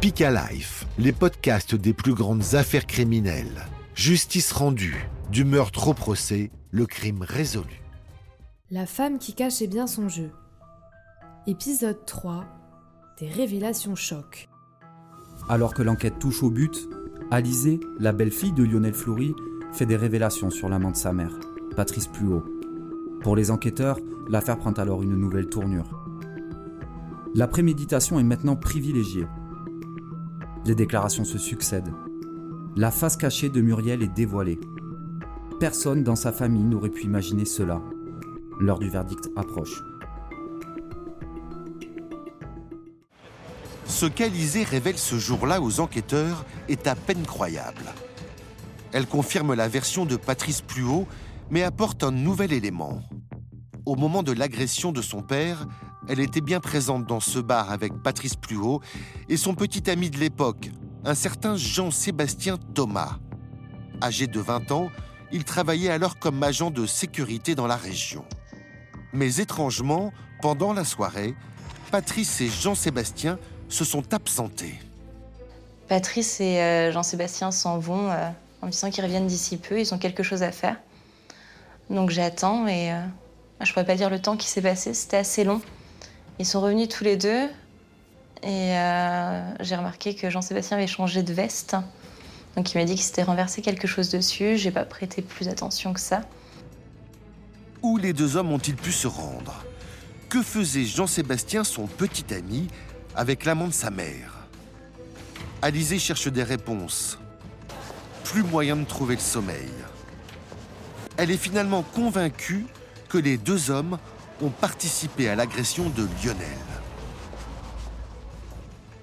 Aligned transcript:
Speak 0.00 0.20
Life, 0.20 0.86
les 0.98 1.12
podcasts 1.12 1.74
des 1.74 1.92
plus 1.92 2.14
grandes 2.14 2.54
affaires 2.54 2.86
criminelles. 2.86 3.66
Justice 3.94 4.50
rendue, 4.50 5.06
du 5.30 5.44
meurtre 5.44 5.88
au 5.88 5.92
procès, 5.92 6.50
le 6.70 6.86
crime 6.86 7.20
résolu. 7.20 7.82
La 8.70 8.86
femme 8.86 9.18
qui 9.18 9.34
cachait 9.34 9.66
bien 9.66 9.86
son 9.86 10.08
jeu. 10.08 10.30
Épisode 11.46 12.06
3. 12.06 12.46
Des 13.18 13.28
révélations 13.28 13.94
chocs. 13.94 14.48
Alors 15.50 15.74
que 15.74 15.82
l'enquête 15.82 16.18
touche 16.18 16.42
au 16.42 16.50
but, 16.50 16.88
Alizée, 17.30 17.78
la 17.98 18.12
belle-fille 18.12 18.52
de 18.52 18.64
Lionel 18.64 18.94
Fleury, 18.94 19.34
fait 19.70 19.84
des 19.84 19.96
révélations 19.96 20.48
sur 20.48 20.70
l'amant 20.70 20.92
de 20.92 20.96
sa 20.96 21.12
mère, 21.12 21.38
Patrice 21.76 22.06
Pluot. 22.06 22.42
Pour 23.20 23.36
les 23.36 23.50
enquêteurs, 23.50 23.98
l'affaire 24.30 24.56
prend 24.56 24.72
alors 24.72 25.02
une 25.02 25.16
nouvelle 25.16 25.50
tournure. 25.50 25.90
La 27.34 27.46
préméditation 27.46 28.18
est 28.18 28.24
maintenant 28.24 28.56
privilégiée. 28.56 29.26
Les 30.66 30.74
déclarations 30.74 31.24
se 31.24 31.38
succèdent. 31.38 31.92
La 32.76 32.90
face 32.90 33.16
cachée 33.16 33.48
de 33.48 33.60
Muriel 33.60 34.02
est 34.02 34.14
dévoilée. 34.14 34.60
Personne 35.58 36.04
dans 36.04 36.16
sa 36.16 36.32
famille 36.32 36.64
n'aurait 36.64 36.90
pu 36.90 37.04
imaginer 37.04 37.44
cela. 37.44 37.80
L'heure 38.60 38.78
du 38.78 38.90
verdict 38.90 39.30
approche. 39.36 39.82
Ce 43.86 44.06
qu'Alizée 44.06 44.64
révèle 44.64 44.98
ce 44.98 45.16
jour-là 45.16 45.60
aux 45.60 45.80
enquêteurs 45.80 46.44
est 46.68 46.86
à 46.86 46.94
peine 46.94 47.22
croyable. 47.22 47.84
Elle 48.92 49.06
confirme 49.06 49.54
la 49.54 49.68
version 49.68 50.04
de 50.04 50.16
Patrice 50.16 50.60
Pluot, 50.60 51.06
mais 51.50 51.62
apporte 51.62 52.04
un 52.04 52.10
nouvel 52.10 52.52
élément. 52.52 53.02
Au 53.86 53.96
moment 53.96 54.22
de 54.22 54.32
l'agression 54.32 54.92
de 54.92 55.02
son 55.02 55.22
père, 55.22 55.66
elle 56.10 56.18
était 56.18 56.40
bien 56.40 56.58
présente 56.58 57.06
dans 57.06 57.20
ce 57.20 57.38
bar 57.38 57.70
avec 57.70 57.92
Patrice 58.02 58.34
Pluot 58.34 58.80
et 59.28 59.36
son 59.36 59.54
petit 59.54 59.88
ami 59.88 60.10
de 60.10 60.18
l'époque, 60.18 60.68
un 61.04 61.14
certain 61.14 61.54
Jean-Sébastien 61.54 62.58
Thomas. 62.74 63.18
Âgé 64.02 64.26
de 64.26 64.40
20 64.40 64.72
ans, 64.72 64.88
il 65.30 65.44
travaillait 65.44 65.90
alors 65.90 66.18
comme 66.18 66.42
agent 66.42 66.72
de 66.72 66.84
sécurité 66.84 67.54
dans 67.54 67.68
la 67.68 67.76
région. 67.76 68.24
Mais 69.12 69.36
étrangement, 69.36 70.12
pendant 70.42 70.72
la 70.72 70.82
soirée, 70.82 71.36
Patrice 71.92 72.40
et 72.40 72.48
Jean-Sébastien 72.48 73.38
se 73.68 73.84
sont 73.84 74.12
absentés. 74.12 74.80
Patrice 75.86 76.40
et 76.40 76.60
euh, 76.60 76.90
Jean-Sébastien 76.90 77.52
s'en 77.52 77.78
vont 77.78 78.10
euh, 78.10 78.28
en 78.62 78.66
me 78.66 78.72
disant 78.72 78.90
qu'ils 78.90 79.04
reviennent 79.04 79.28
d'ici 79.28 79.58
peu, 79.58 79.78
ils 79.78 79.94
ont 79.94 79.98
quelque 79.98 80.24
chose 80.24 80.42
à 80.42 80.50
faire. 80.50 80.74
Donc 81.88 82.10
j'attends 82.10 82.66
et 82.66 82.92
euh, 82.92 83.00
je 83.60 83.70
ne 83.70 83.74
pourrais 83.74 83.86
pas 83.86 83.94
dire 83.94 84.10
le 84.10 84.20
temps 84.20 84.36
qui 84.36 84.48
s'est 84.48 84.62
passé, 84.62 84.92
c'était 84.92 85.18
assez 85.18 85.44
long. 85.44 85.60
Ils 86.40 86.46
sont 86.46 86.62
revenus 86.62 86.88
tous 86.88 87.04
les 87.04 87.18
deux 87.18 87.48
et 88.42 88.72
j'ai 89.60 89.76
remarqué 89.76 90.14
que 90.14 90.30
Jean-Sébastien 90.30 90.78
avait 90.78 90.86
changé 90.86 91.22
de 91.22 91.34
veste. 91.34 91.76
Donc 92.56 92.72
il 92.72 92.78
m'a 92.78 92.84
dit 92.86 92.94
qu'il 92.94 93.02
s'était 93.02 93.24
renversé 93.24 93.60
quelque 93.60 93.86
chose 93.86 94.08
dessus, 94.08 94.56
j'ai 94.56 94.70
pas 94.70 94.86
prêté 94.86 95.20
plus 95.20 95.48
attention 95.48 95.92
que 95.92 96.00
ça. 96.00 96.22
Où 97.82 97.98
les 97.98 98.14
deux 98.14 98.38
hommes 98.38 98.52
ont-ils 98.52 98.74
pu 98.74 98.90
se 98.90 99.06
rendre? 99.06 99.62
Que 100.30 100.42
faisait 100.42 100.84
Jean-Sébastien, 100.84 101.62
son 101.62 101.86
petit 101.86 102.32
ami, 102.32 102.68
avec 103.14 103.44
l'amant 103.44 103.68
de 103.68 103.74
sa 103.74 103.90
mère? 103.90 104.38
Alizée 105.60 105.98
cherche 105.98 106.28
des 106.28 106.42
réponses. 106.42 107.18
Plus 108.24 108.44
moyen 108.44 108.76
de 108.76 108.84
trouver 108.84 109.16
le 109.16 109.20
sommeil. 109.20 109.68
Elle 111.18 111.30
est 111.32 111.36
finalement 111.36 111.82
convaincue 111.82 112.64
que 113.10 113.18
les 113.18 113.36
deux 113.36 113.70
hommes 113.70 113.98
ont 114.42 114.50
participé 114.50 115.28
à 115.28 115.34
l'agression 115.34 115.88
de 115.90 116.08
Lionel. 116.22 116.46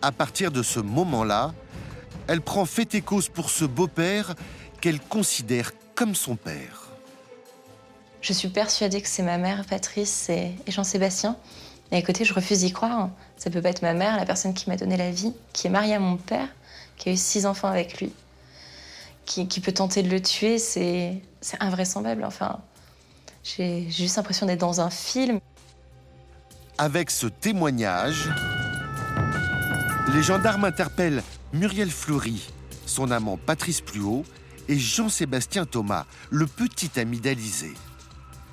À 0.01 0.11
partir 0.11 0.51
de 0.51 0.63
ce 0.63 0.79
moment-là, 0.79 1.53
elle 2.27 2.41
prend 2.41 2.65
fait 2.65 2.93
et 2.95 3.01
cause 3.01 3.29
pour 3.29 3.49
ce 3.49 3.65
beau-père 3.65 4.35
qu'elle 4.81 4.99
considère 4.99 5.71
comme 5.95 6.15
son 6.15 6.35
père. 6.35 6.87
Je 8.21 8.33
suis 8.33 8.49
persuadée 8.49 9.01
que 9.01 9.07
c'est 9.07 9.23
ma 9.23 9.37
mère, 9.37 9.65
Patrice 9.65 10.29
et, 10.29 10.51
Jean-Sébastien. 10.67 11.37
Et 11.91 11.97
à 11.97 12.01
côté, 12.01 12.25
je 12.25 12.33
refuse 12.33 12.59
d'y 12.59 12.73
croire. 12.73 13.09
Ça 13.37 13.49
peut 13.49 13.61
pas 13.61 13.69
être 13.69 13.81
ma 13.81 13.93
mère, 13.93 14.17
la 14.17 14.25
personne 14.25 14.53
qui 14.53 14.69
m'a 14.69 14.75
donné 14.75 14.97
la 14.97 15.11
vie, 15.11 15.33
qui 15.53 15.67
est 15.67 15.69
mariée 15.69 15.93
à 15.93 15.99
mon 15.99 16.17
père, 16.17 16.49
qui 16.97 17.09
a 17.09 17.11
eu 17.13 17.17
six 17.17 17.45
enfants 17.45 17.69
avec 17.69 17.99
lui, 17.99 18.11
qui, 19.25 19.45
peut 19.45 19.71
tenter 19.71 20.03
de 20.03 20.09
le 20.09 20.21
tuer. 20.21 20.59
C'est 20.59 21.21
invraisemblable. 21.59 22.25
Enfin, 22.25 22.59
j'ai 23.55 23.89
juste 23.89 24.17
l'impression 24.17 24.45
d'être 24.45 24.59
dans 24.59 24.81
un 24.81 24.89
film. 24.89 25.39
Avec 26.77 27.09
ce 27.09 27.27
témoignage, 27.27 28.29
les 30.13 30.21
gendarmes 30.21 30.65
interpellent 30.65 31.23
Muriel 31.53 31.89
Fleury, 31.89 32.49
son 32.85 33.11
amant 33.11 33.37
Patrice 33.37 33.81
Pluot 33.81 34.25
et 34.67 34.77
Jean-Sébastien 34.77 35.65
Thomas, 35.65 36.05
le 36.29 36.45
petit 36.45 36.99
ami 36.99 37.19
d'Alizée. 37.19 37.73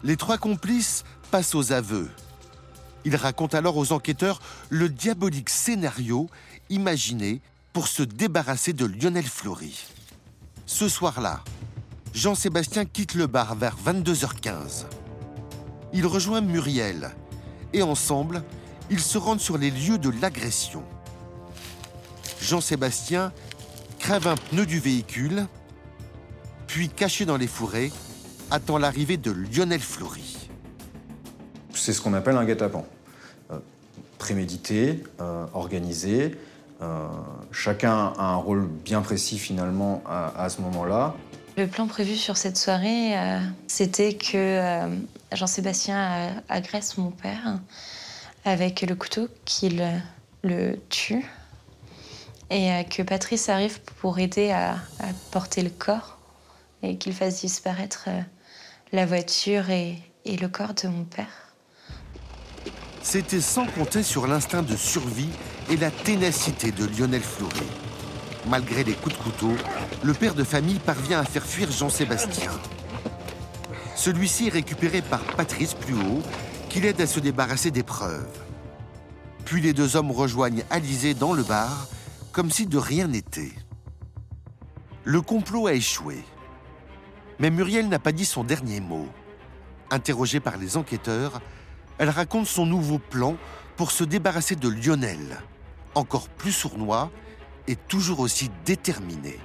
Les 0.04 0.16
trois 0.16 0.38
complices 0.38 1.04
passent 1.30 1.54
aux 1.54 1.72
aveux. 1.72 2.10
Ils 3.04 3.16
racontent 3.16 3.58
alors 3.58 3.76
aux 3.76 3.92
enquêteurs 3.92 4.40
le 4.70 4.88
diabolique 4.88 5.50
scénario 5.50 6.30
imaginé 6.70 7.40
pour 7.72 7.88
se 7.88 8.02
débarrasser 8.02 8.72
de 8.72 8.86
Lionel 8.86 9.24
Fleury. 9.24 9.86
Ce 10.66 10.88
soir-là, 10.88 11.42
Jean-Sébastien 12.14 12.84
quitte 12.84 13.14
le 13.14 13.26
bar 13.26 13.56
vers 13.56 13.76
22h15. 13.84 14.86
Il 15.92 16.06
rejoint 16.06 16.40
Muriel 16.40 17.10
et 17.72 17.82
ensemble, 17.82 18.44
ils 18.88 19.00
se 19.00 19.18
rendent 19.18 19.40
sur 19.40 19.58
les 19.58 19.72
lieux 19.72 19.98
de 19.98 20.10
l'agression. 20.20 20.84
Jean-Sébastien 22.40 23.32
crève 23.98 24.28
un 24.28 24.36
pneu 24.36 24.64
du 24.64 24.78
véhicule, 24.78 25.46
puis 26.68 26.88
caché 26.88 27.24
dans 27.24 27.36
les 27.36 27.48
fourrés, 27.48 27.90
attend 28.52 28.78
l'arrivée 28.78 29.16
de 29.16 29.32
Lionel 29.32 29.80
Fleury. 29.80 30.48
C'est 31.74 31.92
ce 31.92 32.00
qu'on 32.00 32.14
appelle 32.14 32.36
un 32.36 32.44
guet-apens. 32.44 32.86
Euh, 33.50 33.58
prémédité, 34.18 35.02
euh, 35.20 35.46
organisé. 35.52 36.36
Euh, 36.80 37.08
chacun 37.50 38.12
a 38.16 38.22
un 38.22 38.36
rôle 38.36 38.68
bien 38.68 39.02
précis 39.02 39.38
finalement 39.38 40.04
à 40.06 40.48
ce 40.48 40.60
moment-là. 40.60 41.16
Le 41.56 41.68
plan 41.68 41.86
prévu 41.86 42.16
sur 42.16 42.36
cette 42.36 42.56
soirée, 42.56 43.16
euh, 43.16 43.38
c'était 43.68 44.14
que 44.14 44.36
euh, 44.36 44.88
Jean-Sébastien 45.32 46.42
agresse 46.48 46.98
mon 46.98 47.12
père 47.12 47.60
avec 48.44 48.82
le 48.82 48.96
couteau, 48.96 49.28
qu'il 49.44 50.02
le 50.42 50.76
tue, 50.88 51.24
et 52.50 52.72
euh, 52.72 52.82
que 52.82 53.02
Patrice 53.02 53.48
arrive 53.48 53.80
pour 54.00 54.18
aider 54.18 54.50
à, 54.50 54.74
porter 55.30 55.62
le 55.62 55.70
corps 55.70 56.18
et 56.82 56.96
qu'il 56.98 57.12
fasse 57.12 57.42
disparaître 57.42 58.08
la 58.92 59.06
voiture 59.06 59.70
et, 59.70 59.98
et 60.24 60.36
le 60.36 60.48
corps 60.48 60.74
de 60.74 60.88
mon 60.88 61.04
père. 61.04 61.52
C'était 63.00 63.40
sans 63.40 63.66
compter 63.66 64.02
sur 64.02 64.26
l'instinct 64.26 64.62
de 64.62 64.76
survie 64.76 65.30
et 65.70 65.76
la 65.76 65.92
ténacité 65.92 66.72
de 66.72 66.84
Lionel 66.84 67.22
Fleury. 67.22 67.83
Malgré 68.46 68.84
les 68.84 68.92
coups 68.92 69.16
de 69.16 69.22
couteau, 69.22 69.52
le 70.02 70.12
père 70.12 70.34
de 70.34 70.44
famille 70.44 70.78
parvient 70.78 71.20
à 71.20 71.24
faire 71.24 71.44
fuir 71.46 71.70
Jean-Sébastien. 71.70 72.50
Celui-ci 73.96 74.48
est 74.48 74.50
récupéré 74.50 75.00
par 75.00 75.22
Patrice 75.22 75.72
plus 75.72 75.94
haut, 75.94 76.22
qui 76.68 76.80
l'aide 76.80 77.00
à 77.00 77.06
se 77.06 77.20
débarrasser 77.20 77.70
des 77.70 77.82
preuves. 77.82 78.38
Puis 79.46 79.62
les 79.62 79.72
deux 79.72 79.96
hommes 79.96 80.10
rejoignent 80.10 80.64
Alizé 80.68 81.14
dans 81.14 81.32
le 81.32 81.42
bar, 81.42 81.88
comme 82.32 82.50
si 82.50 82.66
de 82.66 82.76
rien 82.76 83.06
n'était. 83.06 83.52
Le 85.04 85.22
complot 85.22 85.66
a 85.66 85.72
échoué. 85.72 86.18
Mais 87.38 87.50
Muriel 87.50 87.88
n'a 87.88 87.98
pas 87.98 88.12
dit 88.12 88.26
son 88.26 88.44
dernier 88.44 88.80
mot. 88.80 89.08
Interrogée 89.90 90.40
par 90.40 90.58
les 90.58 90.76
enquêteurs, 90.76 91.40
elle 91.96 92.10
raconte 92.10 92.46
son 92.46 92.66
nouveau 92.66 92.98
plan 92.98 93.36
pour 93.76 93.90
se 93.90 94.04
débarrasser 94.04 94.56
de 94.56 94.68
Lionel, 94.68 95.38
encore 95.94 96.28
plus 96.28 96.52
sournois 96.52 97.10
est 97.66 97.88
toujours 97.88 98.20
aussi 98.20 98.50
déterminé. 98.64 99.38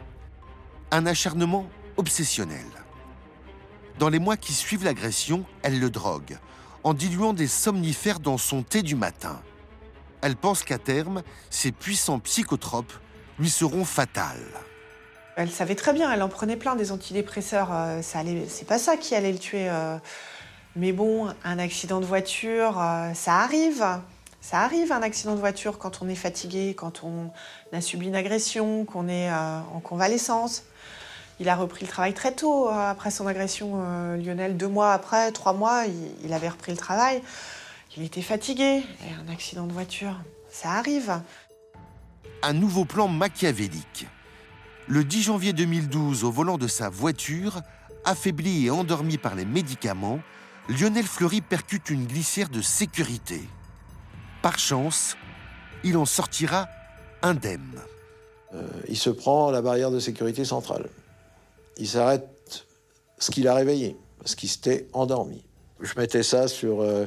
Un 0.91 1.05
acharnement 1.05 1.67
obsessionnel. 1.97 2.65
Dans 3.97 4.09
les 4.09 4.19
mois 4.19 4.37
qui 4.37 4.53
suivent 4.53 4.83
l'agression, 4.83 5.45
elle 5.61 5.79
le 5.79 5.89
drogue, 5.89 6.37
en 6.83 6.93
diluant 6.93 7.33
des 7.33 7.47
somnifères 7.47 8.19
dans 8.19 8.37
son 8.37 8.63
thé 8.63 8.81
du 8.81 8.95
matin. 8.95 9.41
Elle 10.21 10.35
pense 10.35 10.63
qu'à 10.63 10.77
terme, 10.77 11.23
ces 11.49 11.71
puissants 11.71 12.19
psychotropes 12.19 12.93
lui 13.37 13.49
seront 13.49 13.85
fatals. 13.85 14.37
Elle 15.35 15.49
savait 15.49 15.75
très 15.75 15.93
bien, 15.93 16.11
elle 16.11 16.21
en 16.21 16.27
prenait 16.27 16.57
plein 16.57 16.75
des 16.75 16.91
antidépresseurs. 16.91 17.69
Euh, 17.71 18.01
ça 18.01 18.19
allait, 18.19 18.45
c'est 18.49 18.67
pas 18.67 18.77
ça 18.77 18.97
qui 18.97 19.15
allait 19.15 19.31
le 19.31 19.39
tuer. 19.39 19.69
Euh. 19.69 19.97
Mais 20.75 20.91
bon, 20.91 21.33
un 21.43 21.59
accident 21.59 21.99
de 21.99 22.05
voiture, 22.05 22.79
euh, 22.79 23.13
ça 23.13 23.37
arrive. 23.37 23.85
Ça 24.41 24.61
arrive 24.61 24.91
un 24.91 25.01
accident 25.01 25.35
de 25.35 25.39
voiture 25.39 25.77
quand 25.77 26.01
on 26.01 26.07
est 26.07 26.15
fatigué, 26.15 26.73
quand 26.73 27.03
on 27.03 27.31
a 27.73 27.81
subi 27.81 28.07
une 28.07 28.15
agression, 28.15 28.85
qu'on 28.85 29.07
est 29.07 29.29
euh, 29.29 29.59
en 29.73 29.79
convalescence. 29.79 30.63
Il 31.39 31.49
a 31.49 31.55
repris 31.55 31.85
le 31.85 31.91
travail 31.91 32.13
très 32.13 32.33
tôt 32.33 32.69
euh, 32.69 32.91
après 32.91 33.11
son 33.11 33.27
agression, 33.27 33.81
euh, 33.83 34.17
Lionel. 34.17 34.57
Deux 34.57 34.67
mois 34.67 34.93
après, 34.93 35.31
trois 35.31 35.53
mois, 35.53 35.83
il, 36.23 36.33
avait 36.33 36.49
repris 36.49 36.71
le 36.71 36.77
travail. 36.77 37.21
Il 37.97 38.03
était 38.03 38.21
fatigué. 38.21 38.83
Et 39.07 39.13
un 39.13 39.31
accident 39.31 39.67
de 39.67 39.73
voiture, 39.73 40.15
ça 40.49 40.71
arrive. 40.71 41.21
un 42.41 42.53
nouveau 42.53 42.85
plan 42.85 43.07
machiavélique. 43.07 44.07
Le 44.87 45.03
10 45.03 45.23
janvier 45.23 45.53
2012, 45.53 46.23
au 46.23 46.31
volant 46.31 46.57
de 46.57 46.67
sa 46.67 46.89
voiture, 46.89 47.61
affaibli 48.05 48.65
et 48.65 48.71
endormi 48.71 49.17
par 49.17 49.35
les 49.35 49.45
médicaments, 49.45 50.19
Lionel 50.69 51.05
Fleury 51.05 51.41
percute 51.41 51.89
une 51.89 52.05
glissière 52.05 52.49
de 52.49 52.61
sécurité. 52.61 53.41
Par 54.41 54.57
chance, 54.57 55.17
il 55.83 55.97
en 55.97 56.05
sortira 56.05 56.69
indemne. 57.21 57.81
Euh, 58.53 58.67
il 58.87 58.97
se 58.97 59.09
prend 59.09 59.51
la 59.51 59.61
barrière 59.61 59.91
de 59.91 59.99
sécurité 59.99 60.45
centrale. 60.45 60.89
Il 61.77 61.87
s'arrête 61.87 62.65
ce 63.17 63.31
qu'il 63.31 63.47
a 63.47 63.53
réveillé, 63.53 63.97
parce 64.19 64.35
qu'il 64.35 64.49
s'était 64.49 64.87
endormi. 64.93 65.43
Je 65.81 65.93
mettais 65.97 66.23
ça 66.23 66.47
sur 66.47 66.81
euh, 66.81 67.05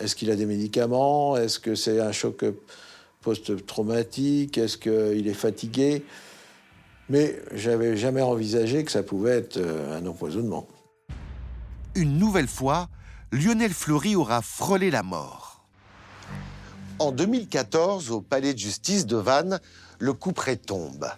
est-ce 0.00 0.16
qu'il 0.16 0.30
a 0.30 0.36
des 0.36 0.46
médicaments, 0.46 1.36
est-ce 1.36 1.58
que 1.58 1.74
c'est 1.74 2.00
un 2.00 2.12
choc 2.12 2.44
post-traumatique, 3.20 4.56
est-ce 4.58 4.78
qu'il 4.78 5.28
est 5.28 5.34
fatigué? 5.34 6.04
Mais 7.08 7.36
j'avais 7.52 7.96
jamais 7.96 8.22
envisagé 8.22 8.84
que 8.84 8.90
ça 8.90 9.02
pouvait 9.02 9.38
être 9.38 9.58
euh, 9.58 9.98
un 9.98 10.06
empoisonnement. 10.06 10.66
Une 11.94 12.18
nouvelle 12.18 12.48
fois, 12.48 12.88
Lionel 13.32 13.72
Fleury 13.72 14.16
aura 14.16 14.42
frôlé 14.42 14.90
la 14.90 15.02
mort. 15.02 15.49
En 17.00 17.12
2014, 17.12 18.10
au 18.10 18.20
palais 18.20 18.52
de 18.52 18.58
justice 18.58 19.06
de 19.06 19.16
Vannes, 19.16 19.58
le 19.98 20.12
coup 20.12 20.32
près 20.32 20.56
tombe. 20.56 21.08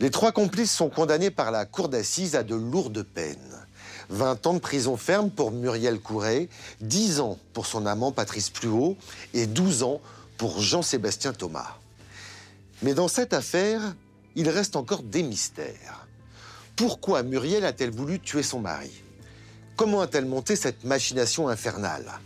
Les 0.00 0.10
trois 0.10 0.32
complices 0.32 0.72
sont 0.72 0.88
condamnés 0.90 1.30
par 1.30 1.52
la 1.52 1.66
cour 1.66 1.88
d'assises 1.88 2.34
à 2.34 2.42
de 2.42 2.56
lourdes 2.56 3.04
peines. 3.04 3.64
20 4.08 4.44
ans 4.48 4.54
de 4.54 4.58
prison 4.58 4.96
ferme 4.96 5.30
pour 5.30 5.52
Muriel 5.52 6.00
Couret, 6.00 6.48
10 6.80 7.20
ans 7.20 7.38
pour 7.52 7.66
son 7.66 7.86
amant 7.86 8.10
Patrice 8.10 8.50
Pluot 8.50 8.96
et 9.34 9.46
12 9.46 9.84
ans 9.84 10.00
pour 10.36 10.60
Jean-Sébastien 10.60 11.32
Thomas. 11.32 11.76
Mais 12.82 12.92
dans 12.92 13.06
cette 13.06 13.34
affaire, 13.34 13.94
il 14.34 14.48
reste 14.48 14.74
encore 14.74 15.04
des 15.04 15.22
mystères. 15.22 16.08
Pourquoi 16.74 17.22
Muriel 17.22 17.64
a-t-elle 17.64 17.92
voulu 17.92 18.18
tuer 18.18 18.42
son 18.42 18.58
mari? 18.58 18.90
Comment 19.76 20.00
a-t-elle 20.00 20.26
monté 20.26 20.56
cette 20.56 20.82
machination 20.82 21.48
infernale? 21.48 22.18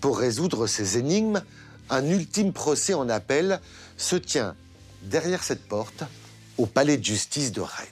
Pour 0.00 0.20
résoudre 0.20 0.68
ces 0.68 0.96
énigmes, 0.96 1.42
un 1.90 2.06
ultime 2.06 2.52
procès 2.52 2.94
en 2.94 3.08
appel 3.08 3.60
se 3.96 4.16
tient 4.16 4.54
derrière 5.02 5.42
cette 5.42 5.66
porte 5.66 6.04
au 6.56 6.66
palais 6.66 6.96
de 6.96 7.04
justice 7.04 7.52
de 7.52 7.60
Rennes. 7.60 7.88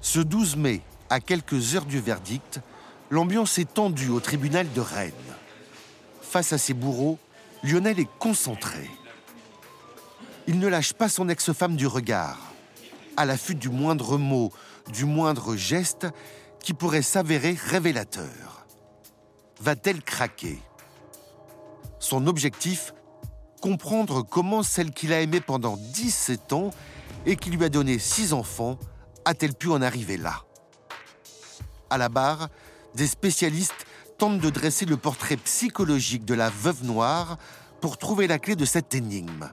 Ce 0.00 0.20
12 0.20 0.56
mai, 0.56 0.82
à 1.10 1.20
quelques 1.20 1.74
heures 1.74 1.86
du 1.86 2.00
verdict, 2.00 2.60
l'ambiance 3.10 3.58
est 3.58 3.72
tendue 3.72 4.10
au 4.10 4.20
tribunal 4.20 4.70
de 4.72 4.80
Rennes. 4.80 5.12
Face 6.20 6.52
à 6.52 6.58
ses 6.58 6.74
bourreaux, 6.74 7.18
Lionel 7.62 7.98
est 7.98 8.08
concentré. 8.18 8.88
Il 10.46 10.58
ne 10.58 10.68
lâche 10.68 10.92
pas 10.92 11.08
son 11.08 11.28
ex-femme 11.28 11.76
du 11.76 11.86
regard, 11.86 12.38
à 13.16 13.24
l'affût 13.24 13.54
du 13.54 13.68
moindre 13.68 14.18
mot, 14.18 14.52
du 14.92 15.04
moindre 15.04 15.56
geste 15.56 16.06
qui 16.62 16.74
pourrait 16.74 17.02
s'avérer 17.02 17.56
révélateur. 17.58 18.66
Va-t-elle 19.60 20.02
craquer? 20.02 20.58
Son 22.00 22.26
objectif 22.26 22.94
Comprendre 23.60 24.22
comment 24.22 24.62
celle 24.62 24.92
qu'il 24.92 25.12
a 25.12 25.20
aimée 25.20 25.40
pendant 25.40 25.76
17 25.76 26.52
ans 26.52 26.70
et 27.26 27.36
qui 27.36 27.50
lui 27.50 27.64
a 27.64 27.68
donné 27.68 27.98
six 27.98 28.32
enfants 28.32 28.78
a-t-elle 29.24 29.54
pu 29.54 29.68
en 29.68 29.82
arriver 29.82 30.16
là? 30.16 30.44
À 31.90 31.98
la 31.98 32.08
barre, 32.08 32.48
des 32.94 33.06
spécialistes 33.06 33.86
tentent 34.16 34.40
de 34.40 34.50
dresser 34.50 34.84
le 34.84 34.96
portrait 34.96 35.36
psychologique 35.36 36.24
de 36.24 36.34
la 36.34 36.50
veuve 36.50 36.84
noire 36.84 37.36
pour 37.80 37.98
trouver 37.98 38.26
la 38.26 38.38
clé 38.38 38.56
de 38.56 38.64
cette 38.64 38.94
énigme. 38.94 39.50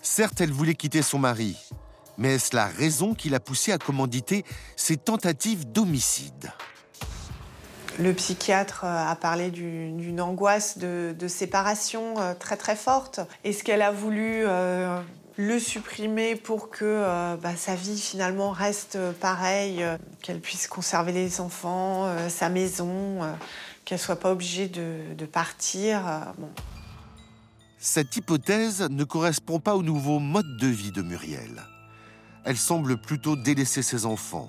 Certes, 0.00 0.40
elle 0.40 0.52
voulait 0.52 0.74
quitter 0.74 1.02
son 1.02 1.18
mari, 1.18 1.56
mais 2.18 2.34
est-ce 2.34 2.56
la 2.56 2.66
raison 2.66 3.14
qui 3.14 3.28
l'a 3.28 3.40
poussée 3.40 3.72
à 3.72 3.78
commanditer 3.78 4.44
ses 4.76 4.96
tentatives 4.96 5.70
d'homicide? 5.70 6.52
Le 7.98 8.14
psychiatre 8.14 8.84
euh, 8.84 9.06
a 9.10 9.16
parlé 9.16 9.50
d'une 9.50 10.20
angoisse 10.20 10.78
de, 10.78 11.28
séparation 11.28 12.18
euh, 12.18 12.34
très 12.34 12.56
très 12.56 12.76
forte. 12.76 13.20
Est-ce 13.44 13.62
qu'elle 13.62 13.82
a 13.82 13.92
voulu 13.92 14.44
euh, 14.46 15.00
le 15.36 15.58
supprimer 15.58 16.34
pour 16.36 16.70
que 16.70 17.36
bah, 17.36 17.56
sa 17.56 17.74
vie 17.74 17.98
finalement 17.98 18.50
reste 18.50 18.98
pareille, 19.20 19.84
qu'elle 20.22 20.40
puisse 20.40 20.66
conserver 20.66 21.12
les 21.12 21.40
enfants, 21.40 22.06
sa 22.28 22.48
maison, 22.50 23.20
qu'elle 23.84 23.98
soit 23.98 24.20
pas 24.20 24.32
obligée 24.32 24.68
de, 24.68 25.24
partir. 25.24 26.02
Cette 27.78 28.14
hypothèse 28.14 28.82
ne 28.82 29.04
correspond 29.04 29.58
pas 29.58 29.74
au 29.74 29.82
nouveau 29.82 30.18
mode 30.18 30.58
de 30.58 30.66
vie 30.66 30.92
de 30.92 31.00
Muriel. 31.00 31.62
Elle 32.44 32.58
semble 32.58 32.98
plutôt 32.98 33.34
délaisser 33.34 33.82
ses 33.82 34.04
enfants. 34.04 34.48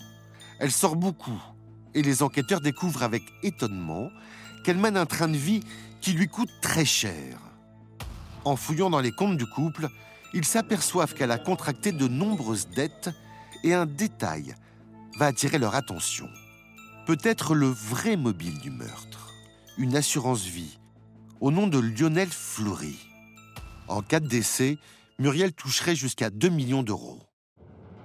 Elle 0.59 0.71
sort 0.71 0.97
beaucoup 0.97 1.41
et 1.95 2.01
les 2.01 2.23
enquêteurs 2.23 2.61
découvrent 2.61 3.03
avec 3.03 3.23
étonnement 3.43 4.09
qu'elle 4.63 4.77
mène 4.77 4.97
un 4.97 5.05
train 5.05 5.27
de 5.27 5.37
vie 5.37 5.63
qui 6.01 6.13
lui 6.13 6.27
coûte 6.27 6.51
très 6.61 6.85
cher. 6.85 7.39
En 8.45 8.55
fouillant 8.55 8.89
dans 8.89 8.99
les 8.99 9.11
comptes 9.11 9.37
du 9.37 9.45
couple, 9.45 9.89
ils 10.33 10.45
s'aperçoivent 10.45 11.13
qu'elle 11.13 11.31
a 11.31 11.37
contracté 11.37 11.91
de 11.91 12.07
nombreuses 12.07 12.67
dettes 12.69 13.09
et 13.63 13.73
un 13.73 13.85
détail 13.85 14.55
va 15.17 15.27
attirer 15.27 15.59
leur 15.59 15.75
attention. 15.75 16.27
Peut-être 17.05 17.53
le 17.53 17.67
vrai 17.67 18.15
mobile 18.17 18.57
du 18.59 18.71
meurtre, 18.71 19.33
une 19.77 19.95
assurance 19.95 20.45
vie, 20.45 20.79
au 21.39 21.51
nom 21.51 21.67
de 21.67 21.79
Lionel 21.79 22.29
Fleury. 22.29 22.97
En 23.87 24.01
cas 24.01 24.19
de 24.19 24.27
décès, 24.27 24.77
Muriel 25.19 25.53
toucherait 25.53 25.95
jusqu'à 25.95 26.29
2 26.29 26.49
millions 26.49 26.83
d'euros. 26.83 27.21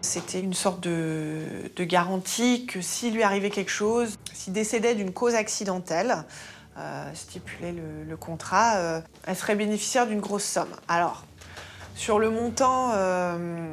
C'était 0.00 0.40
une 0.40 0.54
sorte 0.54 0.80
de, 0.80 1.70
garantie 1.78 2.66
que 2.66 2.80
s'il 2.80 3.14
lui 3.14 3.22
arrivait 3.22 3.50
quelque 3.50 3.70
chose, 3.70 4.16
s'il 4.32 4.52
décédait 4.52 4.94
d'une 4.94 5.12
cause 5.12 5.34
accidentelle, 5.34 6.24
euh, 6.78 7.10
stipulait 7.14 7.72
le, 7.72 8.16
contrat, 8.16 8.76
euh, 8.76 9.00
elle 9.26 9.36
serait 9.36 9.56
bénéficiaire 9.56 10.06
d'une 10.06 10.20
grosse 10.20 10.44
somme. 10.44 10.68
Alors, 10.86 11.24
sur 11.96 12.20
le 12.20 12.30
montant, 12.30 12.92
euh, 12.94 13.68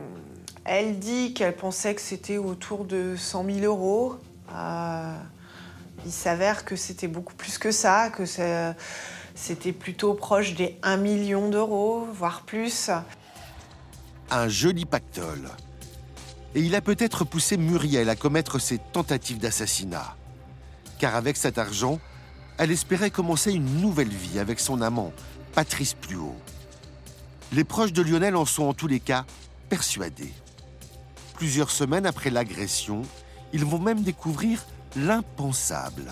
elle 0.63 0.98
dit 0.98 1.36
qu'elle 1.36 1.56
pensait 1.56 1.94
que 1.94 2.01
c'était 2.01 2.38
autour 2.38 2.86
de 2.86 3.16
100 3.16 3.45
000 3.45 3.66
euros. 3.66 4.16
Il 6.06 6.12
s'avère 6.12 6.66
que 6.66 6.75
c'était 6.75 7.07
beaucoup 7.07 7.36
plus 7.36 7.57
que 7.60 7.72
ça, 7.72 8.10
que 8.10 8.25
c'était 9.36 9.72
plutôt 9.74 10.16
proche 10.16 10.56
des 10.56 10.77
1 10.82 10.98
million 10.98 11.50
d'euros, 11.50 12.08
voire 12.12 12.41
plus. 12.41 12.89
Un 14.32 14.48
joli 14.48 14.86
pactole. 14.86 15.50
Et 16.55 16.62
il 16.62 16.74
a 16.74 16.81
peut-être 16.81 17.25
poussé 17.25 17.57
Muriel 17.57 18.09
à 18.09 18.15
commettre 18.15 18.59
ses 18.59 18.77
tentatives 18.77 19.39
d'assassinat. 19.39 20.15
Car 21.00 21.15
avec 21.15 21.35
cet 21.35 21.57
argent, 21.57 22.00
elle 22.57 22.71
espérait 22.71 23.12
commencer 23.12 23.51
une 23.51 23.81
nouvelle 23.81 24.09
vie 24.09 24.39
avec 24.39 24.62
son 24.62 24.81
amant, 24.81 25.12
Patrice 25.53 25.93
Pluot. 25.93 26.35
Les 27.51 27.65
proches 27.65 27.91
de 27.91 28.01
Lionel 28.01 28.38
en 28.38 28.45
sont 28.45 28.63
en 28.63 28.74
tous 28.74 28.88
les 28.88 29.01
cas 29.01 29.25
persuadés. 29.67 30.33
Plusieurs 31.33 31.71
semaines 31.71 32.05
après 32.05 32.29
l'agression, 32.29 33.01
ils 33.51 33.65
vont 33.65 33.79
même 33.79 34.03
découvrir 34.03 34.65
l'impensable. 34.95 36.09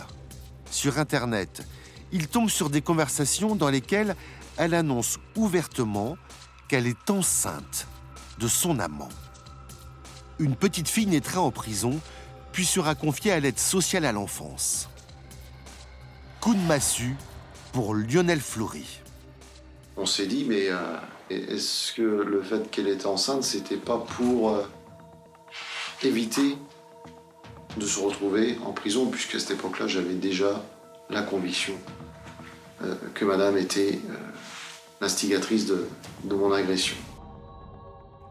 Sur 0.69 0.99
Internet, 0.99 1.65
ils 2.11 2.27
tombent 2.27 2.49
sur 2.49 2.69
des 2.69 2.81
conversations 2.81 3.55
dans 3.55 3.69
lesquelles 3.69 4.15
elle 4.57 4.73
annonce 4.73 5.19
ouvertement 5.35 6.17
qu'elle 6.67 6.87
est 6.87 7.09
enceinte 7.09 7.87
de 8.39 8.49
son 8.49 8.79
amant. 8.79 9.09
Une 10.39 10.55
petite 10.55 10.87
fille 10.87 11.05
naîtra 11.05 11.41
en 11.41 11.51
prison, 11.51 11.99
puis 12.51 12.65
sera 12.65 12.95
confiée 12.95 13.31
à 13.31 13.39
l'aide 13.39 13.59
sociale 13.59 14.05
à 14.05 14.11
l'enfance. 14.11 14.89
Coup 16.39 16.53
de 16.53 16.61
massue 16.61 17.15
pour 17.71 17.93
Lionel 17.95 18.39
Fleury. 18.39 18.99
On 19.95 20.05
s'est 20.05 20.27
dit, 20.27 20.45
mais 20.47 20.69
euh, 20.69 20.97
est-ce 21.29 21.93
que 21.93 22.01
le 22.01 22.41
fait 22.41 22.69
qu'elle 22.71 22.87
était 22.87 23.05
enceinte, 23.05 23.43
c'était 23.43 23.77
pas 23.77 23.97
pour 23.97 24.49
euh, 24.49 24.63
éviter 26.01 26.57
de 27.77 27.85
se 27.85 27.99
retrouver 27.99 28.57
en 28.65 28.71
prison, 28.71 29.07
puisqu'à 29.07 29.39
cette 29.39 29.51
époque-là, 29.51 29.87
j'avais 29.87 30.13
déjà 30.13 30.63
la 31.09 31.21
conviction 31.21 31.73
euh, 32.83 32.95
que 33.13 33.25
madame 33.25 33.57
était 33.57 33.99
l'instigatrice 34.99 35.65
de, 35.65 35.87
de 36.23 36.35
mon 36.35 36.51
agression. 36.51 36.95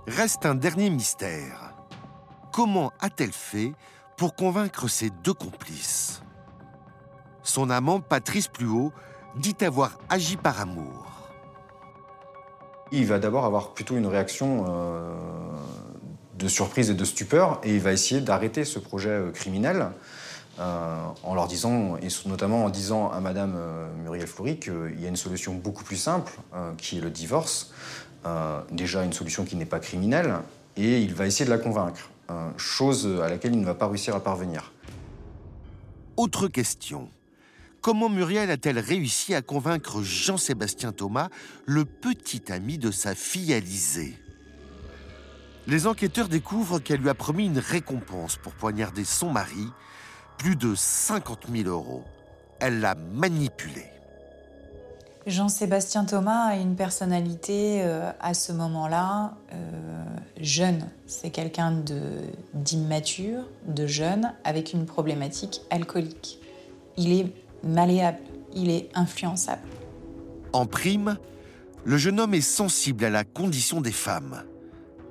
Reste 0.06 0.46
un 0.46 0.56
dernier 0.56 0.90
mystère. 0.90 1.71
Comment 2.52 2.92
a-t-elle 3.00 3.32
fait 3.32 3.72
pour 4.16 4.34
convaincre 4.34 4.88
ses 4.88 5.10
deux 5.24 5.34
complices? 5.34 6.22
Son 7.42 7.70
amant, 7.70 8.00
Patrice 8.00 8.48
Pluot, 8.48 8.92
dit 9.36 9.56
avoir 9.62 9.98
agi 10.10 10.36
par 10.36 10.60
amour 10.60 11.12
il 12.92 13.06
va 13.06 13.18
d'abord 13.18 13.46
avoir 13.46 13.70
plutôt 13.70 13.96
une 13.96 14.06
réaction 14.06 14.66
euh, 14.68 15.14
de 16.38 16.46
surprise 16.46 16.90
et 16.90 16.94
de 16.94 17.04
stupeur, 17.04 17.58
et 17.64 17.74
il 17.74 17.80
va 17.80 17.92
essayer 17.92 18.20
d'arrêter 18.20 18.64
ce 18.64 18.78
projet 18.78 19.08
euh, 19.08 19.30
criminel. 19.30 19.88
en 20.58 21.34
leur 21.34 21.48
disant, 21.48 21.96
et 21.96 22.08
notamment 22.26 22.66
en 22.66 22.68
disant 22.68 23.10
à 23.10 23.20
Madame 23.20 23.56
Muriel 24.02 24.26
Fleury 24.26 24.58
qu'il 24.58 25.00
y 25.00 25.06
a 25.06 25.08
une 25.08 25.16
solution 25.16 25.54
beaucoup 25.54 25.82
plus 25.82 25.96
simple, 25.96 26.32
qui 26.76 26.98
est 26.98 27.00
le 27.00 27.10
divorce. 27.10 27.72
déjà 28.70 29.02
une 29.02 29.14
solution 29.14 29.44
qui 29.44 29.56
n'est 29.56 29.70
pas 29.70 29.80
criminelle, 29.80 30.34
et 30.76 31.00
il 31.00 31.14
va 31.14 31.26
essayer 31.26 31.46
de 31.46 31.50
la 31.50 31.58
convaincre, 31.58 32.11
chose 32.56 33.20
à 33.22 33.28
laquelle 33.28 33.54
il 33.54 33.60
ne 33.60 33.66
va 33.66 33.74
pas 33.74 33.88
réussir 33.88 34.14
à 34.14 34.20
parvenir. 34.20 34.72
Autre 36.16 36.48
question. 36.48 37.08
Comment 37.80 38.08
Muriel 38.08 38.50
a-t-elle 38.50 38.78
réussi 38.78 39.34
à 39.34 39.42
convaincre 39.42 40.02
Jean-Sébastien 40.02 40.92
Thomas, 40.92 41.30
le 41.66 41.84
petit 41.84 42.52
ami 42.52 42.78
de 42.78 42.90
sa 42.90 43.14
fille 43.14 43.52
Alizée? 43.52 44.16
Les 45.66 45.86
enquêteurs 45.86 46.28
découvrent 46.28 46.80
qu'elle 46.80 47.00
lui 47.00 47.08
a 47.08 47.14
promis 47.14 47.46
une 47.46 47.58
récompense 47.58 48.36
pour 48.36 48.52
poignarder 48.52 49.04
son 49.04 49.30
mari, 49.30 49.68
plus 50.38 50.56
de 50.56 50.74
50 50.74 51.46
000 51.52 51.68
euros. 51.68 52.04
Elle 52.60 52.80
l'a 52.80 52.94
manipulé. 52.94 53.86
Jean-Sébastien 55.26 56.04
Thomas 56.04 56.46
a 56.46 56.56
une 56.56 56.74
personnalité 56.74 57.82
euh, 57.82 58.10
à 58.18 58.34
ce 58.34 58.50
moment-là 58.52 59.34
euh, 59.52 60.04
jeune. 60.40 60.88
C'est 61.06 61.30
quelqu'un 61.30 61.82
d'immature, 62.54 63.48
de, 63.66 63.86
jeune, 63.86 64.34
avec 64.42 64.72
une 64.72 64.84
problématique 64.84 65.60
alcoolique. 65.70 66.40
Il 66.96 67.12
est 67.12 67.32
malléable, 67.62 68.18
il 68.54 68.70
est 68.70 68.88
influençable. 68.94 69.62
En 70.52 70.66
prime, 70.66 71.16
le 71.84 71.96
jeune 71.96 72.18
homme 72.18 72.34
est 72.34 72.40
sensible 72.40 73.04
à 73.04 73.10
la 73.10 73.22
condition 73.22 73.80
des 73.80 73.92
femmes. 73.92 74.42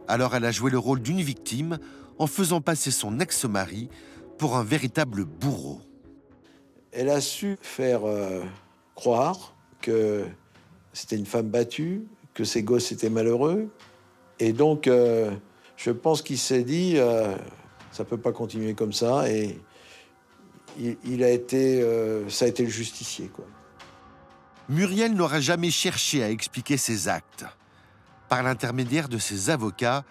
Alors 0.09 0.35
elle 0.35 0.45
a 0.45 0.51
joué 0.51 0.71
le 0.71 0.77
rôle 0.77 1.01
d'une 1.01 1.21
victime 1.21 1.77
en 2.19 2.27
faisant 2.27 2.59
passer 2.59 2.91
son 2.91 3.19
ex-mari 3.21 3.89
pour 4.37 4.57
un 4.57 4.63
véritable 4.63 5.23
bourreau. 5.23 5.79
Elle 6.91 7.09
a 7.09 7.21
su 7.21 7.57
faire 7.61 8.05
euh, 8.05 8.43
croire 8.95 9.55
que 9.81 10.25
c'était 10.93 11.15
une 11.15 11.25
femme 11.25 11.49
battue, 11.49 12.03
que 12.33 12.43
ses 12.43 12.63
gosses 12.63 12.91
étaient 12.91 13.09
malheureux. 13.09 13.69
Et 14.39 14.53
donc, 14.53 14.87
euh, 14.87 15.31
je 15.77 15.91
pense 15.91 16.21
qu'il 16.21 16.37
s'est 16.37 16.63
dit, 16.63 16.93
euh, 16.97 17.35
ça 17.91 18.03
peut 18.03 18.17
pas 18.17 18.31
continuer 18.31 18.73
comme 18.73 18.93
ça. 18.93 19.29
Et 19.29 19.59
il, 20.79 21.23
a 21.23 21.29
été, 21.29 21.81
euh, 21.81 22.29
ça 22.29 22.45
a 22.45 22.47
été 22.47 22.63
le 22.63 22.69
justicier, 22.69 23.27
quoi. 23.27 23.45
Muriel 24.69 25.13
n'aura 25.13 25.41
jamais 25.41 25.69
cherché 25.69 26.23
à 26.23 26.29
expliquer 26.29 26.77
ses 26.77 27.09
actes. 27.09 27.45
Par 28.29 28.41
l'intermédiaire 28.41 29.09
de 29.09 29.17
ses 29.17 29.49
avocats, 29.49 30.05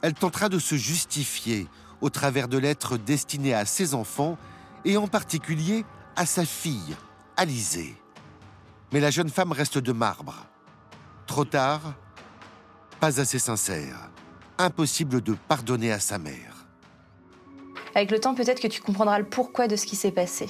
elle 0.00 0.14
tentera 0.14 0.48
de 0.48 0.58
se 0.58 0.74
justifier 0.74 1.68
au 2.00 2.10
travers 2.10 2.48
de 2.48 2.58
lettres 2.58 2.96
destinées 2.96 3.54
à 3.54 3.64
ses 3.64 3.94
enfants 3.94 4.36
et 4.84 4.96
en 4.96 5.06
particulier 5.06 5.84
à 6.16 6.26
sa 6.26 6.44
fille, 6.44 6.96
Alizée. 7.36 7.94
Mais 8.92 9.00
la 9.00 9.10
jeune 9.10 9.30
femme 9.30 9.52
reste 9.52 9.78
de 9.78 9.92
marbre. 9.92 10.34
Trop 11.26 11.44
tard, 11.44 11.94
pas 13.00 13.20
assez 13.20 13.38
sincère. 13.38 14.10
Impossible 14.58 15.22
de 15.22 15.34
pardonner 15.48 15.92
à 15.92 15.98
sa 15.98 16.18
mère. 16.18 16.66
Avec 17.94 18.10
le 18.10 18.20
temps, 18.20 18.34
peut-être 18.34 18.60
que 18.60 18.68
tu 18.68 18.80
comprendras 18.80 19.18
le 19.18 19.24
pourquoi 19.24 19.66
de 19.68 19.76
ce 19.76 19.86
qui 19.86 19.96
s'est 19.96 20.12
passé. 20.12 20.48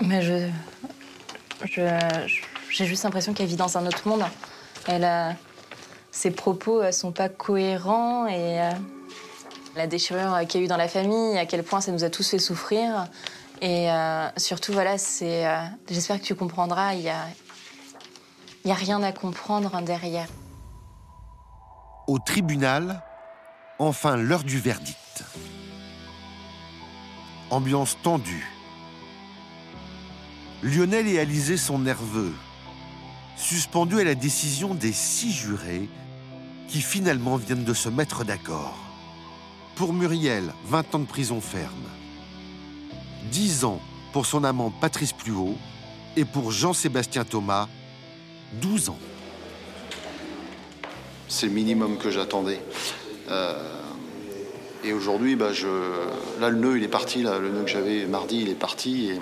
Mais 0.00 0.22
je. 0.22 0.48
J'ai 2.70 2.86
juste 2.86 3.02
l'impression 3.02 3.34
qu'elle 3.34 3.48
vit 3.48 3.56
dans 3.56 3.76
un 3.78 3.86
autre 3.86 4.06
monde. 4.06 4.22
Elle. 4.86 5.36
Ses 6.10 6.30
propos 6.30 6.82
ne 6.82 6.90
sont 6.90 7.12
pas 7.12 7.28
cohérents 7.28 8.26
et. 8.26 8.60
Euh, 8.60 8.70
la 9.78 9.86
déchirure 9.86 10.36
qu'il 10.48 10.60
y 10.60 10.62
a 10.62 10.66
eu 10.66 10.68
dans 10.68 10.76
la 10.76 10.88
famille, 10.88 11.38
à 11.38 11.46
quel 11.46 11.62
point 11.62 11.80
ça 11.80 11.92
nous 11.92 12.04
a 12.04 12.10
tous 12.10 12.28
fait 12.28 12.38
souffrir. 12.38 13.06
Et 13.60 13.90
euh, 13.90 14.28
surtout, 14.36 14.72
voilà, 14.72 14.98
c'est. 14.98 15.46
Euh, 15.46 15.64
j'espère 15.90 16.20
que 16.20 16.24
tu 16.24 16.34
comprendras, 16.34 16.94
il 16.94 17.00
n'y 18.64 18.70
a, 18.70 18.74
rien 18.74 19.02
à 19.02 19.12
comprendre 19.12 19.80
derrière. 19.82 20.28
Au 22.06 22.18
tribunal, 22.18 23.02
enfin 23.78 24.16
l'heure 24.16 24.44
du 24.44 24.58
verdict. 24.58 25.24
Ambiance 27.50 27.96
tendue. 28.02 28.46
Lionel 30.62 31.06
et 31.08 31.18
Alizé 31.18 31.56
sont 31.56 31.78
nerveux, 31.78 32.34
suspendus 33.36 34.00
à 34.00 34.04
la 34.04 34.14
décision 34.14 34.74
des 34.74 34.92
six 34.92 35.32
jurés 35.32 35.88
qui 36.68 36.80
finalement 36.82 37.36
viennent 37.36 37.64
de 37.64 37.74
se 37.74 37.88
mettre 37.88 38.24
d'accord. 38.24 38.76
Pour 39.76 39.92
Muriel, 39.92 40.52
20 40.66 40.94
ans 40.94 40.98
de 40.98 41.06
prison 41.06 41.40
ferme. 41.40 41.97
10 43.30 43.64
ans 43.64 43.80
pour 44.12 44.26
son 44.26 44.44
amant 44.44 44.70
Patrice 44.70 45.12
Pluot 45.12 45.56
et 46.16 46.24
pour 46.24 46.50
Jean-Sébastien 46.50 47.24
Thomas, 47.24 47.68
12 48.60 48.88
ans. 48.90 48.98
C'est 51.28 51.46
le 51.46 51.52
minimum 51.52 51.98
que 51.98 52.10
j'attendais. 52.10 52.60
Euh, 53.30 53.54
et 54.84 54.92
aujourd'hui, 54.92 55.36
bah, 55.36 55.52
je... 55.52 55.68
là, 56.40 56.48
le 56.48 56.56
nœud, 56.56 56.78
il 56.78 56.84
est 56.84 56.88
parti. 56.88 57.22
Là. 57.22 57.38
Le 57.38 57.50
nœud 57.50 57.64
que 57.64 57.70
j'avais 57.70 58.06
mardi, 58.06 58.40
il 58.42 58.48
est 58.48 58.54
parti. 58.54 59.10
Et... 59.10 59.20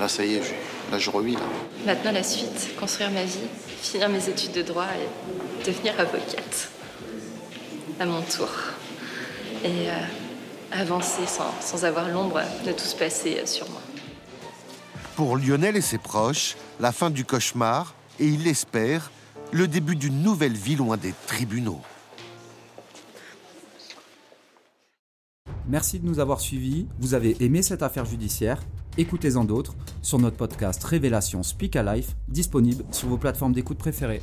Là, 0.00 0.08
ça 0.08 0.24
y 0.24 0.34
est, 0.34 0.54
là, 0.90 0.98
je 0.98 1.10
revis. 1.10 1.34
Là. 1.34 1.40
Maintenant, 1.86 2.12
la 2.12 2.22
suite, 2.22 2.74
construire 2.80 3.10
ma 3.10 3.24
vie, 3.24 3.46
finir 3.82 4.08
mes 4.08 4.28
études 4.28 4.52
de 4.52 4.62
droit 4.62 4.86
et 4.86 5.66
devenir 5.66 5.92
avocate. 5.98 6.70
À 8.00 8.06
mon 8.06 8.22
tour. 8.22 8.48
Et 9.64 9.88
euh, 9.88 9.92
avancer 10.72 11.22
sans, 11.26 11.84
avoir 11.84 12.08
l'ombre 12.08 12.40
de 12.66 12.72
tout 12.72 12.84
se 12.84 12.96
passer 12.96 13.44
sur 13.46 13.68
moi. 13.70 13.80
Pour 15.16 15.36
Lionel 15.36 15.76
et 15.76 15.82
ses 15.82 15.98
proches, 15.98 16.56
la 16.80 16.92
fin 16.92 17.10
du 17.10 17.24
cauchemar, 17.24 17.94
et 18.18 18.26
il 18.26 18.44
l'espère, 18.44 19.10
le 19.52 19.68
début 19.68 19.96
d'une 19.96 20.22
nouvelle 20.22 20.56
vie 20.56 20.76
loin 20.76 20.96
des 20.96 21.12
tribunaux. 21.26 21.80
Merci 25.68 26.00
de 26.00 26.06
nous 26.06 26.18
avoir 26.18 26.40
suivis. 26.40 26.86
Vous 26.98 27.14
avez 27.14 27.36
aimé 27.40 27.62
cette 27.62 27.82
affaire 27.82 28.04
judiciaire? 28.04 28.60
Écoutez-en 28.98 29.44
d'autres 29.44 29.74
sur 30.02 30.18
notre 30.18 30.36
podcast 30.36 30.82
Révélation 30.84 31.42
Speak 31.42 31.76
a 31.76 31.94
Life, 31.94 32.16
disponible 32.28 32.84
sur 32.90 33.08
vos 33.08 33.16
plateformes 33.16 33.52
d'écoute 33.52 33.78
préférées. 33.78 34.22